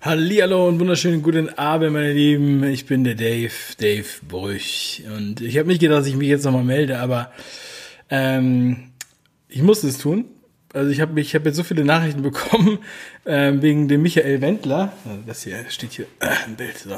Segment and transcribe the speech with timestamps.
[0.00, 2.62] Hallihallo und wunderschönen guten Abend, meine Lieben.
[2.62, 3.50] Ich bin der Dave,
[3.80, 5.02] Dave Brüch.
[5.16, 7.32] Und ich habe nicht gedacht, dass ich mich jetzt nochmal melde, aber
[8.08, 8.90] ähm,
[9.48, 10.26] ich musste es tun.
[10.72, 12.78] Also ich habe ich hab jetzt so viele Nachrichten bekommen
[13.24, 14.92] äh, wegen dem Michael Wendler.
[15.26, 16.78] Das hier steht hier äh, im Bild.
[16.78, 16.96] So.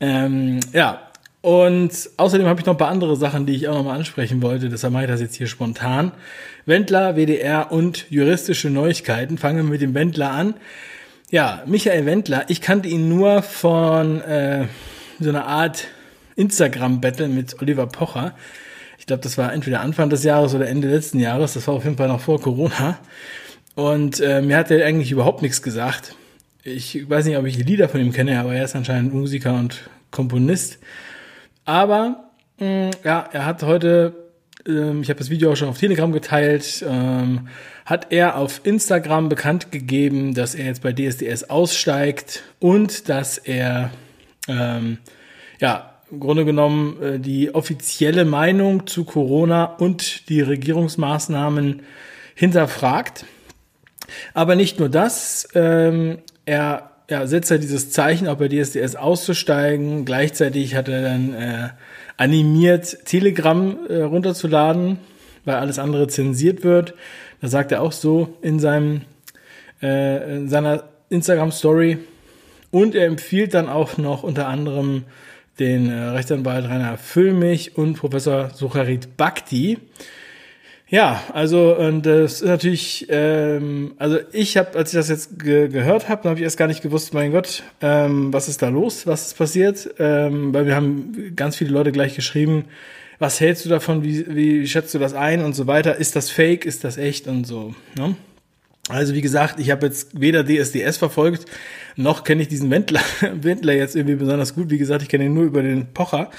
[0.00, 1.10] Ähm, ja,
[1.42, 4.70] und außerdem habe ich noch ein paar andere Sachen, die ich auch nochmal ansprechen wollte.
[4.70, 6.12] Deshalb mache ich das jetzt hier spontan.
[6.64, 9.36] Wendler, WDR und juristische Neuigkeiten.
[9.36, 10.54] Fangen wir mit dem Wendler an.
[11.30, 14.66] Ja, Michael Wendler, ich kannte ihn nur von äh,
[15.18, 15.88] so einer Art
[16.36, 18.34] Instagram-Battle mit Oliver Pocher.
[18.98, 21.54] Ich glaube, das war entweder Anfang des Jahres oder Ende letzten Jahres.
[21.54, 22.98] Das war auf jeden Fall noch vor Corona.
[23.74, 26.14] Und äh, mir hat er eigentlich überhaupt nichts gesagt.
[26.62, 29.54] Ich weiß nicht, ob ich die Lieder von ihm kenne, aber er ist anscheinend Musiker
[29.54, 30.78] und Komponist.
[31.64, 34.23] Aber mh, ja, er hat heute
[34.66, 37.48] ähm, ich habe das Video auch schon auf Telegram geteilt, ähm,
[37.84, 43.90] hat er auf Instagram bekannt gegeben, dass er jetzt bei DSDS aussteigt und dass er
[44.48, 44.98] ähm,
[45.60, 51.82] ja im Grunde genommen äh, die offizielle Meinung zu Corona und die Regierungsmaßnahmen
[52.34, 53.24] hinterfragt.
[54.32, 60.04] Aber nicht nur das, ähm, er ja, setzt er dieses Zeichen, auch bei DSDS auszusteigen.
[60.04, 61.68] Gleichzeitig hat er dann äh,
[62.16, 64.98] animiert, Telegram äh, runterzuladen,
[65.44, 66.94] weil alles andere zensiert wird.
[67.40, 69.02] Da sagt er auch so in seinem
[69.82, 71.98] äh, in seiner Instagram Story.
[72.70, 75.04] Und er empfiehlt dann auch noch unter anderem
[75.58, 79.78] den äh, Rechtsanwalt Rainer Füllmich und Professor Sucharit Bhakti.
[80.88, 85.68] Ja, also und das ist natürlich, ähm, also ich habe, als ich das jetzt ge
[85.68, 89.06] gehört habe, habe ich erst gar nicht gewusst, mein Gott, ähm, was ist da los,
[89.06, 92.66] was ist passiert, ähm, weil wir haben ganz viele Leute gleich geschrieben,
[93.18, 96.30] was hältst du davon, wie, wie schätzt du das ein und so weiter, ist das
[96.30, 97.74] fake, ist das echt und so.
[97.96, 98.14] Ne?
[98.90, 101.46] Also wie gesagt, ich habe jetzt weder DSDS verfolgt,
[101.96, 103.00] noch kenne ich diesen Wendler,
[103.34, 104.68] Wendler jetzt irgendwie besonders gut.
[104.70, 106.30] Wie gesagt, ich kenne ihn nur über den Pocher.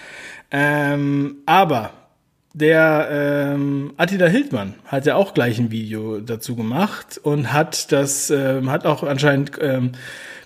[0.52, 2.05] Ähm, aber
[2.56, 8.30] der ähm, Attila Hildmann hat ja auch gleich ein Video dazu gemacht und hat das,
[8.30, 9.92] ähm, hat auch anscheinend ähm,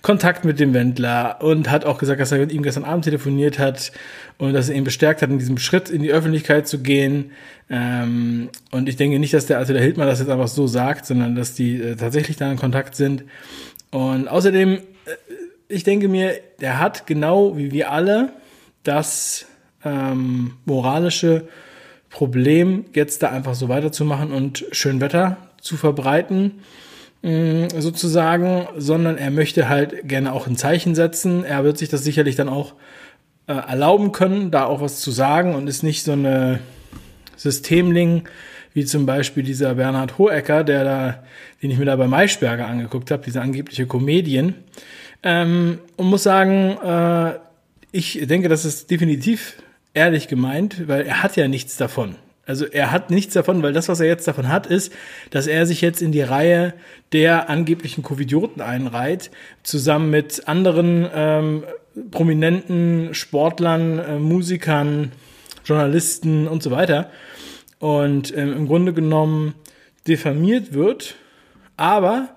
[0.02, 3.60] Kontakt mit dem Wendler und hat auch gesagt, dass er mit ihm gestern Abend telefoniert
[3.60, 3.92] hat
[4.38, 7.30] und dass er ihn bestärkt hat, in diesem Schritt in die Öffentlichkeit zu gehen.
[7.68, 11.36] Ähm, und ich denke nicht, dass der Attila Hildmann das jetzt einfach so sagt, sondern
[11.36, 13.22] dass die äh, tatsächlich da in Kontakt sind.
[13.92, 14.80] Und außerdem, äh,
[15.68, 18.32] ich denke mir, der hat genau wie wir alle
[18.82, 19.46] das
[19.84, 21.46] ähm, moralische
[22.10, 26.60] Problem, jetzt da einfach so weiterzumachen und schön Wetter zu verbreiten,
[27.22, 31.44] mm, sozusagen, sondern er möchte halt gerne auch ein Zeichen setzen.
[31.44, 32.74] Er wird sich das sicherlich dann auch
[33.46, 36.58] äh, erlauben können, da auch was zu sagen und ist nicht so eine
[37.36, 38.24] Systemling,
[38.74, 41.24] wie zum Beispiel dieser Bernhard Hohecker, der da,
[41.62, 44.54] den ich mir da bei Maischberger angeguckt habe, diese angebliche Comedian.
[45.22, 47.38] Ähm, und muss sagen, äh,
[47.92, 49.56] ich denke, das ist definitiv
[49.94, 52.16] ehrlich gemeint, weil er hat ja nichts davon.
[52.46, 54.92] Also er hat nichts davon, weil das, was er jetzt davon hat, ist,
[55.30, 56.74] dass er sich jetzt in die Reihe
[57.12, 59.30] der angeblichen Covidioten einreiht,
[59.62, 61.64] zusammen mit anderen ähm,
[62.10, 65.12] prominenten Sportlern, äh, Musikern,
[65.64, 67.10] Journalisten und so weiter.
[67.78, 69.54] Und ähm, im Grunde genommen
[70.08, 71.14] diffamiert wird,
[71.76, 72.36] aber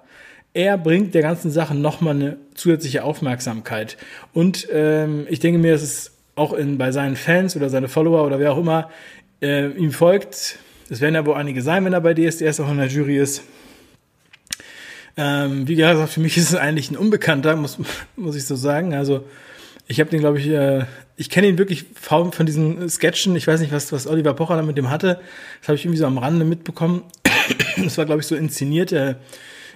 [0.53, 3.97] er bringt der ganzen Sache nochmal eine zusätzliche Aufmerksamkeit.
[4.33, 8.25] Und ähm, ich denke mir, es ist auch in, bei seinen Fans oder seine Follower
[8.25, 8.89] oder wer auch immer
[9.41, 10.57] äh, ihm folgt,
[10.89, 13.43] es werden ja wohl einige sein, wenn er bei DSDS auch in der Jury ist.
[15.15, 17.77] Ähm, wie gesagt, für mich ist es eigentlich ein Unbekannter, muss,
[18.15, 18.93] muss ich so sagen.
[18.93, 19.25] Also
[19.87, 20.85] ich habe den, glaube ich, äh,
[21.15, 23.35] ich kenne ihn wirklich von diesen Sketchen.
[23.35, 25.19] Ich weiß nicht, was, was Oliver Pocher da mit dem hatte.
[25.59, 27.03] Das habe ich irgendwie so am Rande mitbekommen.
[27.75, 29.17] Das war, glaube ich, so inszenierte,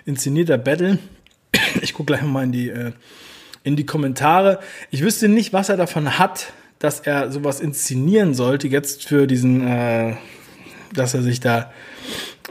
[0.05, 0.99] inszenierter Battle.
[1.81, 2.91] Ich gucke gleich mal in die äh,
[3.67, 4.59] in die Kommentare.
[4.91, 9.67] Ich wüsste nicht, was er davon hat, dass er sowas inszenieren sollte, jetzt für diesen,
[9.67, 10.15] äh,
[10.93, 11.73] dass er sich da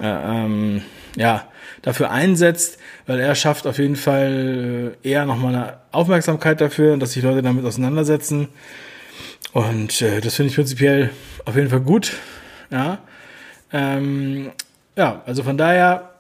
[0.00, 0.82] äh, ähm,
[1.17, 1.49] ja,
[1.81, 7.12] dafür einsetzt, weil er schafft auf jeden Fall äh, eher nochmal eine Aufmerksamkeit dafür, dass
[7.12, 8.49] sich Leute damit auseinandersetzen.
[9.52, 11.11] Und äh, das finde ich prinzipiell
[11.46, 12.12] auf jeden Fall gut.
[12.70, 12.99] Ja.
[13.73, 14.50] Ähm,
[14.96, 16.11] ja, also von daher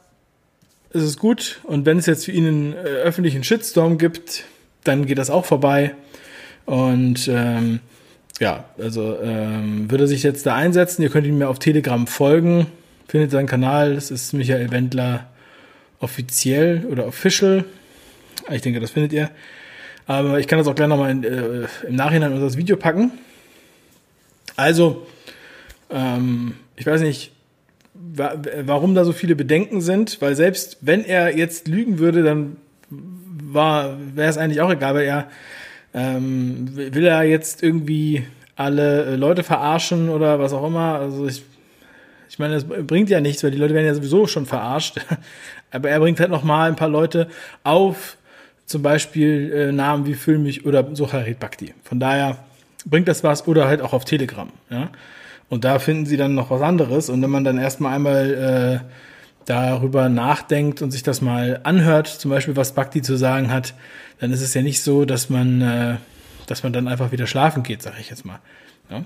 [0.90, 1.60] ist es gut.
[1.64, 4.44] Und wenn es jetzt für ihn einen äh, öffentlichen Shitstorm gibt,
[4.86, 5.94] dann geht das auch vorbei.
[6.64, 7.80] Und ähm,
[8.40, 11.02] ja, also ähm, würde sich jetzt da einsetzen.
[11.02, 12.66] Ihr könnt ihm mir auf Telegram folgen.
[13.08, 13.94] Findet seinen Kanal.
[13.94, 15.26] Das ist Michael Wendler
[16.00, 17.64] offiziell oder official.
[18.50, 19.30] Ich denke, das findet ihr.
[20.06, 23.12] Aber ich kann das auch gleich nochmal äh, im Nachhinein unter das Video packen.
[24.54, 25.06] Also,
[25.90, 27.32] ähm, ich weiß nicht,
[27.94, 32.56] warum da so viele Bedenken sind, weil selbst wenn er jetzt lügen würde, dann
[33.56, 35.28] war, wäre es eigentlich auch egal, weil er
[35.92, 38.24] ähm, will er jetzt irgendwie
[38.54, 41.00] alle äh, Leute verarschen oder was auch immer.
[41.00, 41.42] Also ich,
[42.28, 45.00] ich meine, das bringt ja nichts, weil die Leute werden ja sowieso schon verarscht.
[45.72, 47.28] Aber er bringt halt noch mal ein paar Leute
[47.64, 48.16] auf,
[48.66, 51.74] zum Beispiel äh, Namen wie mich oder Sucharit Bhakti.
[51.82, 52.38] Von daher
[52.84, 54.48] bringt das was oder halt auch auf Telegram.
[54.70, 54.90] Ja?
[55.48, 57.08] Und da finden sie dann noch was anderes.
[57.08, 58.92] Und wenn man dann erstmal einmal äh,
[59.46, 63.74] darüber nachdenkt und sich das mal anhört, zum Beispiel was Bhakti zu sagen hat,
[64.20, 65.96] dann ist es ja nicht so, dass man, äh,
[66.46, 68.40] dass man dann einfach wieder schlafen geht, sage ich jetzt mal.
[68.90, 69.04] Ja?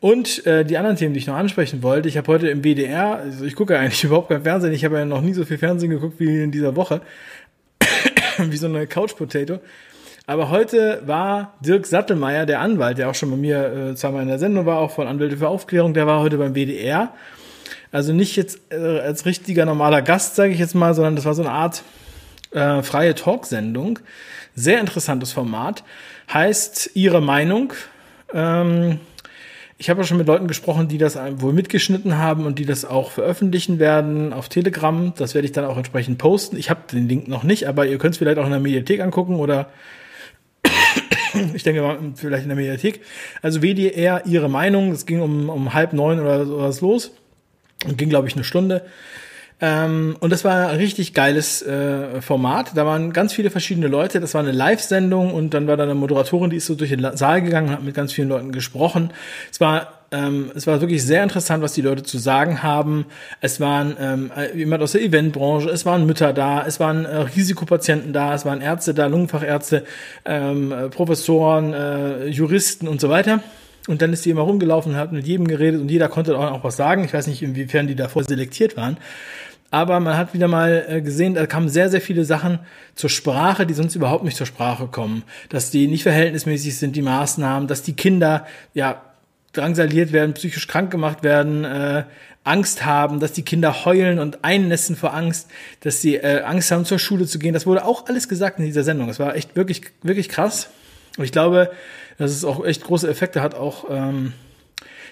[0.00, 3.16] Und äh, die anderen Themen, die ich noch ansprechen wollte, ich habe heute im WDR,
[3.16, 5.90] also ich gucke eigentlich überhaupt kein Fernsehen, ich habe ja noch nie so viel Fernsehen
[5.90, 7.02] geguckt wie in dieser Woche,
[8.38, 9.60] wie so eine Couch Potato.
[10.26, 14.28] Aber heute war Dirk Sattelmeier, der Anwalt, der auch schon bei mir äh, zweimal in
[14.28, 17.12] der Sendung war, auch von Anwälte für Aufklärung, der war heute beim WDR.
[17.92, 21.34] Also nicht jetzt äh, als richtiger normaler Gast, sage ich jetzt mal, sondern das war
[21.34, 21.82] so eine Art
[22.52, 23.98] äh, freie Talksendung.
[24.54, 25.84] Sehr interessantes Format.
[26.32, 27.72] Heißt Ihre Meinung.
[28.32, 29.00] Ähm,
[29.80, 32.84] ich habe auch schon mit Leuten gesprochen, die das wohl mitgeschnitten haben und die das
[32.84, 35.14] auch veröffentlichen werden auf Telegram.
[35.16, 36.56] Das werde ich dann auch entsprechend posten.
[36.58, 39.00] Ich habe den Link noch nicht, aber ihr könnt es vielleicht auch in der Mediathek
[39.00, 39.70] angucken oder
[41.54, 43.00] ich denke mal, vielleicht in der Mediathek.
[43.40, 44.92] Also WDR, ihre Meinung.
[44.92, 47.12] Es ging um, um halb neun oder sowas los.
[47.86, 48.82] Und ging, glaube ich, eine Stunde.
[49.62, 52.72] Ähm, und das war ein richtig geiles äh, Format.
[52.76, 54.20] Da waren ganz viele verschiedene Leute.
[54.20, 57.16] Das war eine Live-Sendung und dann war da eine Moderatorin, die ist so durch den
[57.16, 59.10] Saal gegangen und hat mit ganz vielen Leuten gesprochen.
[59.50, 63.06] Es war ähm, es war wirklich sehr interessant, was die Leute zu sagen haben.
[63.40, 68.12] Es waren ähm, jemand aus der Eventbranche, es waren Mütter da, es waren äh, Risikopatienten
[68.12, 69.84] da, es waren Ärzte da, Lungenfachärzte,
[70.24, 73.40] ähm, Professoren, äh, Juristen und so weiter.
[73.88, 76.64] Und dann ist die immer rumgelaufen und hat mit jedem geredet und jeder konnte auch
[76.64, 77.04] was sagen.
[77.04, 78.98] Ich weiß nicht, inwiefern die davor selektiert waren.
[79.70, 82.58] Aber man hat wieder mal äh, gesehen, da kamen sehr, sehr viele Sachen
[82.96, 85.22] zur Sprache, die sonst überhaupt nicht zur Sprache kommen.
[85.48, 89.02] Dass die nicht verhältnismäßig sind, die Maßnahmen, dass die Kinder, ja,
[89.52, 92.04] drangsaliert werden, psychisch krank gemacht werden, äh,
[92.44, 95.48] Angst haben, dass die Kinder heulen und einnässen vor Angst,
[95.80, 97.52] dass sie äh, Angst haben, zur Schule zu gehen.
[97.52, 99.08] Das wurde auch alles gesagt in dieser Sendung.
[99.08, 100.70] Das war echt wirklich, wirklich krass.
[101.16, 101.70] Und ich glaube,
[102.18, 103.54] dass es auch echt große Effekte hat.
[103.54, 104.32] Auch ähm,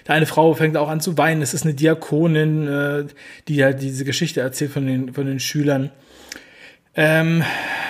[0.07, 1.41] eine Frau fängt auch an zu weinen.
[1.41, 3.05] Es ist eine Diakonin, äh,
[3.47, 5.91] die halt diese Geschichte erzählt von den, von den Schülern.
[6.95, 7.43] Ähm,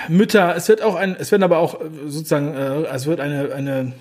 [0.10, 3.54] Mütter, es wird auch ein, es werden aber auch äh, sozusagen, äh, es wird eine,
[3.54, 3.94] eine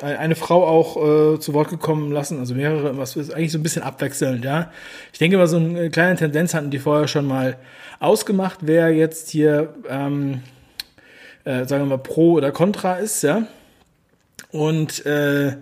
[0.00, 3.62] eine Frau auch äh, zu Wort gekommen lassen, also mehrere, was ist eigentlich so ein
[3.62, 4.72] bisschen abwechselnd, ja.
[5.12, 7.56] Ich denke mal, so eine kleine Tendenz hatten die vorher schon mal
[8.00, 10.42] ausgemacht, wer jetzt hier, ähm,
[11.44, 13.46] äh, sagen wir mal, pro oder contra ist, ja.
[14.50, 15.56] Und äh,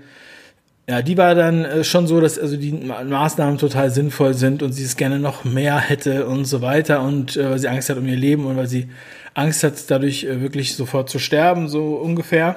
[0.88, 4.72] ja, die war dann äh, schon so, dass also die Maßnahmen total sinnvoll sind und
[4.72, 7.98] sie es gerne noch mehr hätte und so weiter und äh, weil sie Angst hat
[7.98, 8.88] um ihr Leben und weil sie
[9.34, 12.56] Angst hat, dadurch äh, wirklich sofort zu sterben, so ungefähr.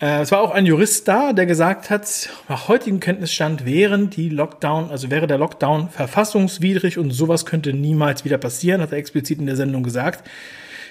[0.00, 4.28] Äh, es war auch ein Jurist da, der gesagt hat, nach heutigem Kenntnisstand wären die
[4.28, 9.38] Lockdown, also wäre der Lockdown verfassungswidrig und sowas könnte niemals wieder passieren, hat er explizit
[9.38, 10.28] in der Sendung gesagt.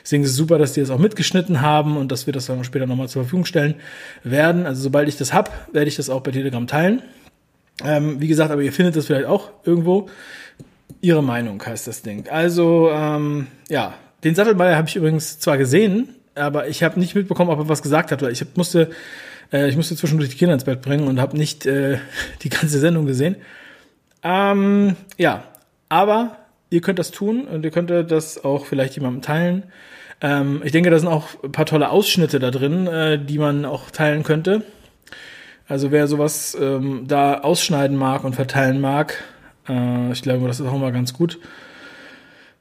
[0.09, 2.63] Deswegen ist es super, dass die das auch mitgeschnitten haben und dass wir das dann
[2.63, 3.75] später nochmal zur Verfügung stellen
[4.23, 4.65] werden.
[4.65, 7.03] Also sobald ich das hab, werde ich das auch bei Telegram teilen.
[7.85, 10.09] Ähm, wie gesagt, aber ihr findet das vielleicht auch irgendwo.
[10.99, 12.27] Ihre Meinung heißt das Ding.
[12.27, 17.51] Also, ähm, ja, den Sattelmeier habe ich übrigens zwar gesehen, aber ich habe nicht mitbekommen,
[17.51, 18.89] ob er was gesagt hat, weil ich hab, musste,
[19.53, 21.99] äh, ich musste zwischendurch die Kinder ins Bett bringen und habe nicht äh,
[22.41, 23.35] die ganze Sendung gesehen.
[24.23, 25.43] Ähm, ja,
[25.87, 26.37] aber
[26.71, 29.65] ihr könnt das tun und ihr könnt das auch vielleicht jemandem teilen.
[30.21, 33.65] Ähm, ich denke, da sind auch ein paar tolle Ausschnitte da drin, äh, die man
[33.65, 34.63] auch teilen könnte.
[35.67, 39.23] Also wer sowas ähm, da ausschneiden mag und verteilen mag,
[39.67, 41.39] äh, ich glaube, das ist auch mal ganz gut.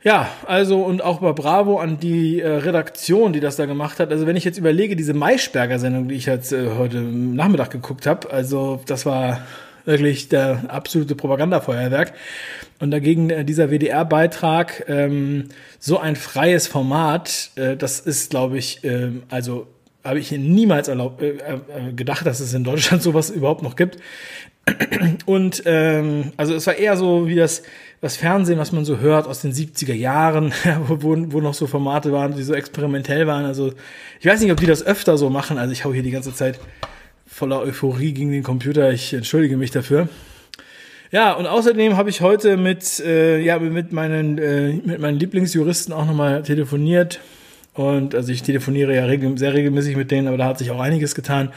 [0.04, 4.12] Ja, also und auch bei Bravo an die äh, Redaktion, die das da gemacht hat.
[4.12, 8.30] Also wenn ich jetzt überlege, diese Maischberger-Sendung, die ich jetzt äh, heute Nachmittag geguckt habe,
[8.30, 9.40] also das war
[9.88, 12.12] wirklich der absolute Propagandafeuerwerk.
[12.78, 15.48] Und dagegen äh, dieser WDR-Beitrag, ähm,
[15.80, 19.66] so ein freies Format, äh, das ist, glaube ich, äh, also
[20.04, 23.98] habe ich niemals erlaubt, äh, äh, gedacht, dass es in Deutschland sowas überhaupt noch gibt.
[25.24, 27.62] Und ähm, also es war eher so wie das,
[28.00, 30.52] das Fernsehen, was man so hört aus den 70er Jahren,
[30.86, 33.44] wo, wo noch so Formate waren, die so experimentell waren.
[33.44, 33.72] Also
[34.20, 35.58] ich weiß nicht, ob die das öfter so machen.
[35.58, 36.60] Also ich hau hier die ganze Zeit
[37.28, 38.90] voller Euphorie gegen den Computer.
[38.92, 40.08] Ich entschuldige mich dafür.
[41.10, 45.94] Ja, und außerdem habe ich heute mit, äh, ja, mit meinen, äh, mit meinen Lieblingsjuristen
[45.94, 47.20] auch nochmal telefoniert.
[47.74, 50.80] Und also ich telefoniere ja regel sehr regelmäßig mit denen, aber da hat sich auch
[50.80, 51.52] einiges getan.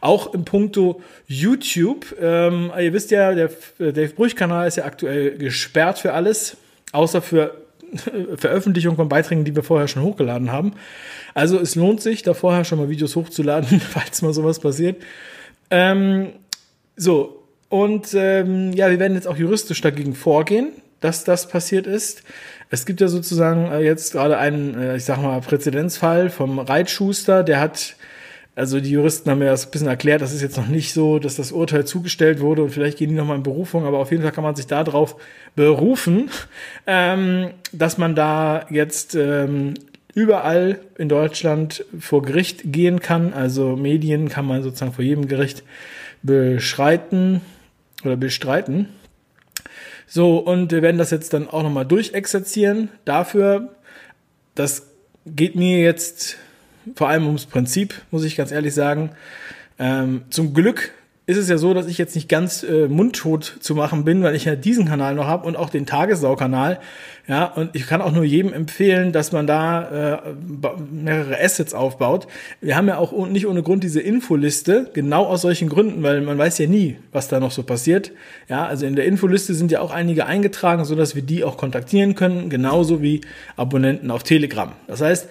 [0.00, 2.16] Auch im Punkto YouTube.
[2.20, 6.56] Ähm, ihr wisst ja, der Dave Brüch-Kanal ist ja aktuell gesperrt für alles,
[6.92, 7.65] außer für
[8.36, 10.74] Veröffentlichung von Beiträgen, die wir vorher schon hochgeladen haben.
[11.34, 15.02] Also es lohnt sich, da vorher schon mal Videos hochzuladen, falls mal sowas passiert.
[15.70, 16.32] Ähm,
[16.96, 22.22] so, und ähm, ja, wir werden jetzt auch juristisch dagegen vorgehen, dass das passiert ist.
[22.70, 27.42] Es gibt ja sozusagen äh, jetzt gerade einen, äh, ich sag mal, Präzedenzfall vom Reitschuster,
[27.42, 27.96] der hat
[28.56, 31.18] also die Juristen haben mir das ein bisschen erklärt, das ist jetzt noch nicht so,
[31.18, 34.22] dass das Urteil zugestellt wurde und vielleicht gehen die nochmal in Berufung, aber auf jeden
[34.22, 35.16] Fall kann man sich darauf
[35.54, 36.30] berufen,
[36.86, 39.74] ähm, dass man da jetzt ähm,
[40.14, 43.34] überall in Deutschland vor Gericht gehen kann.
[43.34, 45.62] Also Medien kann man sozusagen vor jedem Gericht
[46.22, 47.42] beschreiten
[48.04, 48.88] oder bestreiten.
[50.06, 52.88] So, und wir werden das jetzt dann auch nochmal durchexerzieren.
[53.04, 53.74] Dafür,
[54.54, 54.86] das
[55.26, 56.38] geht mir jetzt
[56.94, 59.10] vor allem ums Prinzip, muss ich ganz ehrlich sagen.
[59.78, 60.92] Ähm, zum Glück
[61.28, 64.36] ist es ja so, dass ich jetzt nicht ganz äh, mundtot zu machen bin, weil
[64.36, 66.78] ich ja diesen Kanal noch habe und auch den Tagessau-Kanal.
[67.26, 70.34] Ja, und ich kann auch nur jedem empfehlen, dass man da äh,
[70.92, 72.28] mehrere Assets aufbaut.
[72.60, 76.38] Wir haben ja auch nicht ohne Grund diese Infoliste, genau aus solchen Gründen, weil man
[76.38, 78.12] weiß ja nie, was da noch so passiert.
[78.48, 81.56] Ja, also in der Infoliste sind ja auch einige eingetragen, so dass wir die auch
[81.56, 83.22] kontaktieren können, genauso wie
[83.56, 84.70] Abonnenten auf Telegram.
[84.86, 85.28] Das heißt,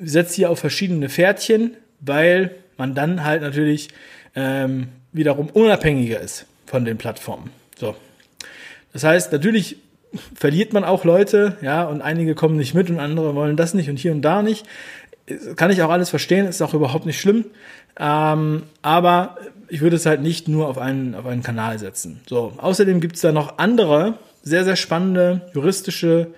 [0.00, 3.88] setzt hier auf verschiedene Pferdchen, weil man dann halt natürlich
[4.34, 7.50] ähm, wiederum unabhängiger ist von den Plattformen.
[7.76, 7.94] So.
[8.92, 9.76] Das heißt, natürlich
[10.34, 13.88] verliert man auch Leute, ja, und einige kommen nicht mit und andere wollen das nicht
[13.88, 14.66] und hier und da nicht.
[15.56, 17.44] Kann ich auch alles verstehen, ist auch überhaupt nicht schlimm.
[17.96, 19.36] Ähm, aber
[19.68, 22.20] ich würde es halt nicht nur auf einen, auf einen Kanal setzen.
[22.26, 26.28] So, außerdem gibt es da noch andere, sehr, sehr spannende juristische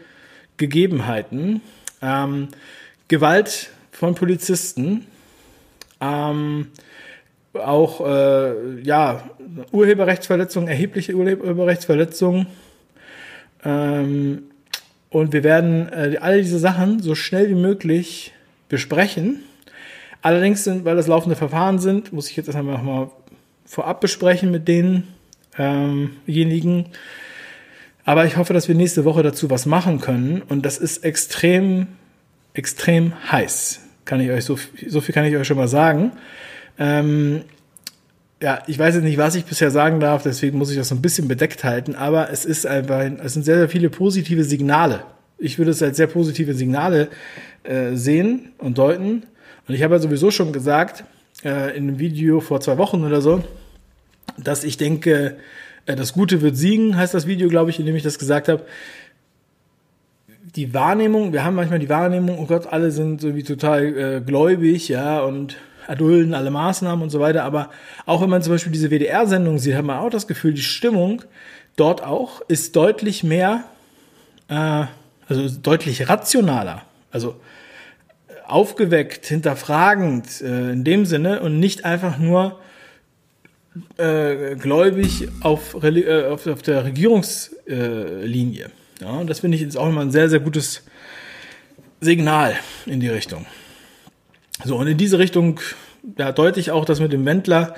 [0.57, 1.63] Gegebenheiten.
[2.03, 2.49] Ähm,
[3.13, 5.07] Gewalt von Polizisten,
[6.01, 6.69] ähm,
[7.53, 9.29] auch äh, ja,
[9.71, 12.47] Urheberrechtsverletzungen, erhebliche Urheberrechtsverletzungen.
[13.67, 14.45] Ähm,
[15.11, 18.33] und wir werden äh, all diese Sachen so schnell wie möglich
[18.71, 19.43] besprechen.
[20.23, 23.11] Allerdings sind, weil das laufende Verfahren sind, muss ich jetzt erstmal nochmal
[23.67, 25.05] vorab besprechen mit denjenigen.
[25.59, 26.87] Ähm
[28.07, 30.41] Aber ich hoffe, dass wir nächste Woche dazu was machen können.
[30.49, 31.89] Und das ist extrem
[32.55, 33.81] extrem heiß.
[34.05, 36.13] Kann ich euch so, so viel kann ich euch schon mal sagen.
[36.79, 37.43] Ähm,
[38.43, 40.97] ja, ich weiß jetzt nicht, was ich bisher sagen darf, deswegen muss ich das so
[40.97, 45.05] ein bisschen bedeckt halten, aber es ist einfach, es sind sehr, sehr viele positive Signale.
[45.39, 47.09] Ich würde es als sehr positive Signale
[47.63, 49.25] äh, sehen und deuten.
[49.69, 51.05] Und ich habe ja sowieso schon gesagt,
[51.45, 53.45] äh, in einem Video vor zwei Wochen oder so,
[54.37, 55.37] dass ich denke,
[55.87, 58.49] äh, das Gute wird siegen, heißt das Video, glaube ich, in dem ich das gesagt
[58.49, 58.65] habe
[60.57, 64.21] die Wahrnehmung, wir haben manchmal die Wahrnehmung, oh Gott, alle sind so wie total äh,
[64.21, 65.57] gläubig, ja, und
[65.87, 67.45] erdulden alle Maßnahmen und so weiter.
[67.45, 67.71] Aber
[68.07, 71.23] auch wenn man zum Beispiel diese WDR-Sendung sieht, hat man auch das Gefühl, die Stimmung
[71.77, 73.65] dort auch ist deutlich mehr,
[74.49, 74.85] äh,
[75.29, 76.83] also deutlich rationaler.
[77.11, 77.37] Also
[78.29, 82.61] äh, aufgeweckt, hinterfragend äh, in dem Sinne und nicht einfach nur
[83.97, 88.71] äh, gläubig auf, äh, auf, auf der Regierungslinie.
[89.03, 90.85] Ja, und das finde ich jetzt auch immer ein sehr, sehr gutes
[92.01, 92.55] Signal
[92.87, 93.47] in die Richtung.
[94.65, 95.59] So, und in diese Richtung
[96.19, 97.75] ja, deute ich auch das mit dem Wendler.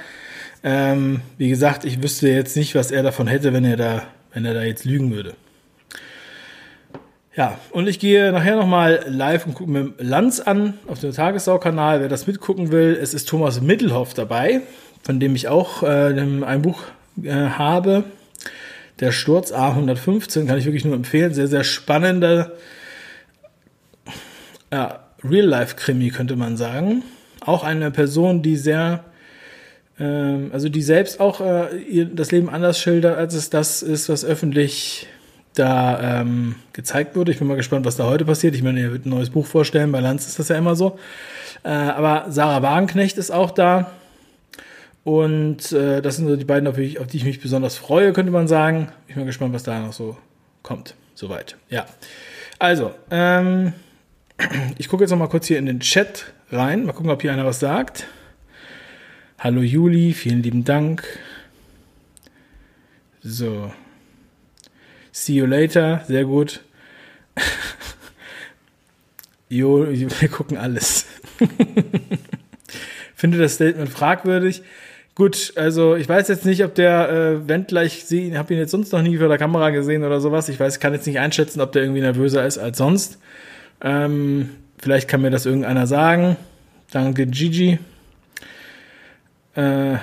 [0.63, 4.03] Ähm, wie gesagt, ich wüsste jetzt nicht, was er davon hätte, wenn er da,
[4.35, 5.35] wenn er da jetzt lügen würde.
[7.35, 12.01] Ja, und ich gehe nachher nochmal live und gucke mir Lanz an auf dem Tagessau-Kanal.
[12.01, 14.61] Wer das mitgucken will, es ist Thomas Mittelhoff dabei,
[15.03, 16.83] von dem ich auch äh, ein Buch
[17.23, 18.05] äh, habe.
[19.01, 21.35] Der Sturz A115 kann ich wirklich nur empfehlen.
[21.35, 22.53] Sehr, sehr spannender
[24.73, 27.03] ja, Real-Life-Krimi, könnte man sagen.
[27.41, 29.05] Auch eine Person, die sehr,
[29.99, 34.09] ähm, also die selbst auch äh, ihr, das Leben anders schildert, als es das ist,
[34.09, 35.07] was öffentlich
[35.55, 37.33] da ähm, gezeigt wurde.
[37.33, 38.55] Ich bin mal gespannt, was da heute passiert.
[38.55, 39.93] Ich meine, er wird ein neues Buch vorstellen.
[39.93, 40.99] Bei Lanz ist das ja immer so.
[41.63, 43.91] Äh, aber Sarah Wagenknecht ist auch da.
[45.05, 48.15] Und äh, das sind so die beiden, auf die, auf die ich mich besonders freue,
[48.15, 48.91] könnte man sagen.
[49.07, 50.17] Ich bin gespannt, was da noch so
[50.63, 50.95] kommt.
[51.15, 51.57] Soweit.
[51.69, 51.87] Ja.
[52.59, 53.75] Also, ähm,
[54.79, 56.87] ich gucke jetzt noch mal kurz hier in den Chat rein.
[56.87, 58.07] Mal gucken, ob hier einer was sagt.
[59.39, 61.05] Hallo Juli, vielen lieben Dank.
[63.23, 63.73] So.
[65.13, 66.63] See you later, sehr gut.
[69.51, 71.07] jo, wir gucken alles.
[73.15, 74.63] Finde das Statement fragwürdig.
[75.15, 78.73] Gut, also ich weiß jetzt nicht, ob der äh, Wendler, ich sehe, habe ihn jetzt
[78.73, 80.49] sonst noch nie vor der Kamera gesehen oder sowas.
[80.49, 83.19] Ich weiß, kann jetzt nicht einschätzen, ob der irgendwie nervöser ist als sonst.
[83.81, 86.37] Ähm, vielleicht kann mir das irgendeiner sagen.
[86.91, 87.79] Danke, Gigi.
[89.55, 89.99] Äh,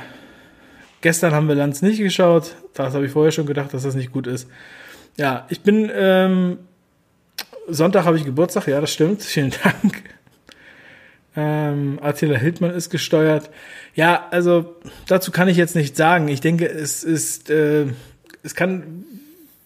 [1.02, 2.56] gestern haben wir Lanz nicht geschaut.
[2.74, 4.48] Das habe ich vorher schon gedacht, dass das nicht gut ist.
[5.18, 6.58] Ja, ich bin ähm,
[7.68, 9.22] Sonntag habe ich Geburtstag, ja, das stimmt.
[9.24, 10.04] Vielen Dank.
[11.36, 13.50] Ähm, Attila Hildmann ist gesteuert.
[13.96, 14.76] Ja, also
[15.08, 16.28] dazu kann ich jetzt nicht sagen.
[16.28, 17.86] Ich denke, es ist, äh,
[18.44, 19.06] es kann,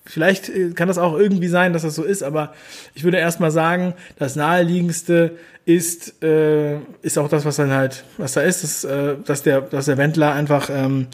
[0.05, 2.53] vielleicht äh, kann das auch irgendwie sein, dass das so ist, aber
[2.93, 8.33] ich würde erstmal sagen, das naheliegendste ist, äh, ist auch das, was dann halt, was
[8.33, 11.07] da ist, dass, äh, dass der, dass der Wendler einfach ähm,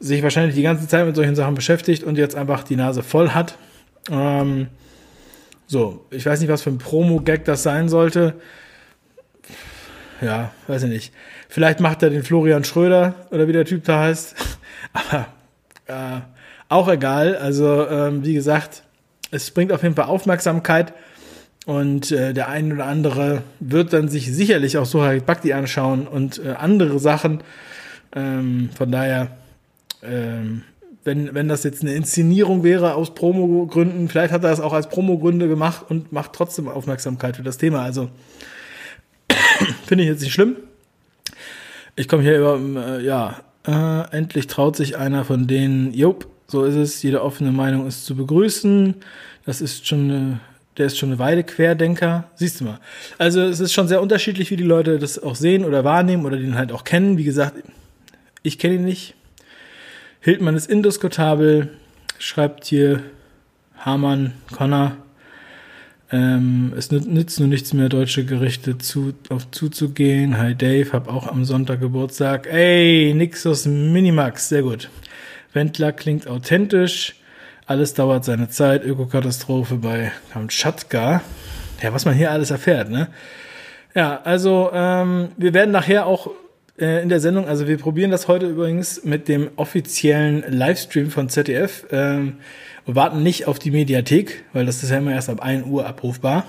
[0.00, 3.30] sich wahrscheinlich die ganze Zeit mit solchen Sachen beschäftigt und jetzt einfach die Nase voll
[3.30, 3.56] hat.
[4.10, 4.66] Ähm,
[5.68, 8.34] so, ich weiß nicht, was für ein Promo-Gag das sein sollte
[10.20, 11.12] ja, weiß ich nicht.
[11.48, 14.34] Vielleicht macht er den Florian Schröder oder wie der Typ da heißt.
[14.92, 15.28] Aber
[15.86, 16.20] äh,
[16.68, 17.36] auch egal.
[17.36, 18.82] Also, ähm, wie gesagt,
[19.30, 20.92] es bringt auf jeden Fall Aufmerksamkeit.
[21.66, 26.38] Und äh, der ein oder andere wird dann sich sicherlich auch Sohail Bhakti anschauen und
[26.38, 27.42] äh, andere Sachen.
[28.14, 29.32] Ähm, von daher,
[30.02, 30.62] ähm,
[31.02, 34.88] wenn, wenn das jetzt eine Inszenierung wäre aus Promo-Gründen, vielleicht hat er das auch als
[34.88, 37.82] Promo-Gründe gemacht und macht trotzdem Aufmerksamkeit für das Thema.
[37.82, 38.10] Also
[39.86, 40.56] Finde ich jetzt nicht schlimm.
[41.94, 46.64] Ich komme hier über, äh, ja, äh, endlich traut sich einer von denen, jop, so
[46.64, 48.94] ist es, jede offene Meinung ist zu begrüßen.
[49.44, 50.40] Das ist schon eine,
[50.76, 52.24] der ist schon eine Weile Querdenker.
[52.34, 52.80] Siehst du mal.
[53.18, 56.36] Also es ist schon sehr unterschiedlich, wie die Leute das auch sehen oder wahrnehmen oder
[56.36, 57.16] den halt auch kennen.
[57.16, 57.54] Wie gesagt,
[58.42, 59.14] ich kenne ihn nicht.
[60.20, 61.70] Hildmann ist indiskutabel,
[62.18, 63.02] schreibt hier
[63.78, 64.96] Hamann, Connor.
[66.12, 70.38] Ähm, es nützt nur nichts mehr, deutsche Gerichte zu, auf zuzugehen.
[70.38, 72.46] Hi Dave, hab auch am Sonntag Geburtstag.
[72.46, 74.88] Ey, Nixus Minimax, sehr gut.
[75.52, 77.16] Wendler klingt authentisch.
[77.66, 78.84] Alles dauert seine Zeit.
[78.84, 81.22] Ökokatastrophe bei Kamtschatka.
[81.82, 83.08] Ja, was man hier alles erfährt, ne?
[83.94, 86.30] Ja, also ähm, wir werden nachher auch
[86.78, 91.28] äh, in der Sendung, also wir probieren das heute übrigens mit dem offiziellen Livestream von
[91.28, 91.86] ZDF.
[91.90, 92.36] Ähm,
[92.86, 95.86] und warten nicht auf die Mediathek, weil das ist ja immer erst ab 1 Uhr
[95.86, 96.44] abrufbar.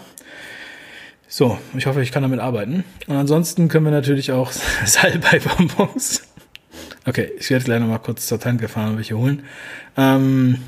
[1.28, 2.86] So, ich hoffe, ich kann damit arbeiten.
[3.08, 4.52] Und ansonsten können wir natürlich auch
[4.86, 6.22] Salbei-Bonbons.
[7.06, 9.44] Okay, ich werde gleich nochmal kurz zur Tanke fahren und welche holen.
[9.98, 10.60] Ähm,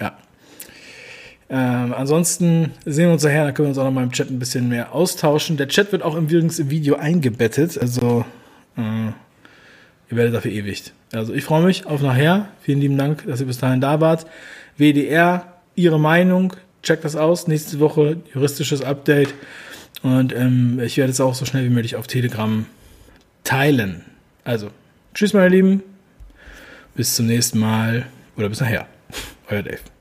[0.00, 0.16] ja.
[1.48, 4.38] Ähm, ansonsten sehen wir uns nachher, dann können wir uns auch nochmal im Chat ein
[4.38, 5.56] bisschen mehr austauschen.
[5.56, 8.24] Der Chat wird auch übrigens im Video eingebettet, also
[8.76, 10.92] äh, ihr werdet dafür ewig.
[11.12, 12.48] Also ich freue mich auf nachher.
[12.60, 14.26] Vielen lieben Dank, dass ihr bis dahin da wart.
[14.76, 17.48] WDR, ihre Meinung, checkt das aus.
[17.48, 19.34] Nächste Woche juristisches Update.
[20.02, 22.66] Und ähm, ich werde es auch so schnell wie möglich auf Telegram
[23.44, 24.04] teilen.
[24.44, 24.70] Also,
[25.14, 25.82] tschüss meine Lieben.
[26.94, 28.86] Bis zum nächsten Mal oder bis nachher.
[29.50, 29.95] Euer Dave.